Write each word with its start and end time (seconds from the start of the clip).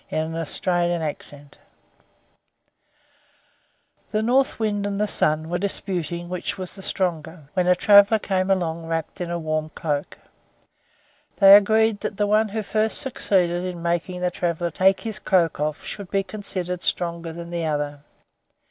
Orthographic 0.11 1.15
version 1.21 1.51
The 4.11 4.23
North 4.23 4.57
Wind 4.59 4.87
and 4.87 4.99
the 4.99 5.05
Sun 5.05 5.47
were 5.47 5.59
disputing 5.59 6.27
which 6.27 6.57
was 6.57 6.73
the 6.73 6.81
stronger, 6.81 7.49
when 7.53 7.67
a 7.67 7.75
traveler 7.75 8.17
came 8.17 8.49
along 8.49 8.87
wrapped 8.87 9.21
in 9.21 9.29
a 9.29 9.37
warm 9.37 9.69
cloak. 9.69 10.17
They 11.37 11.55
agreed 11.55 11.99
that 11.99 12.17
the 12.17 12.25
one 12.25 12.49
who 12.49 12.63
first 12.63 12.99
succeeded 12.99 13.63
in 13.63 13.83
making 13.83 14.21
the 14.21 14.31
traveler 14.31 14.71
take 14.71 15.01
his 15.01 15.19
cloak 15.19 15.59
off 15.59 15.85
should 15.85 16.09
be 16.09 16.23
considered 16.23 16.81
stronger 16.81 17.31
than 17.31 17.51
the 17.51 17.65
other. 17.67 17.99